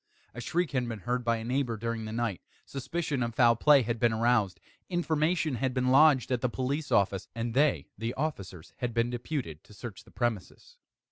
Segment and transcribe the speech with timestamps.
[0.33, 3.83] A shriek had been heard by a neighbour during the night; suspicion of foul play
[3.83, 8.73] had been aroused; information had been lodged at the police office, and they (the officers)
[8.77, 10.77] had been deputed to search the premises.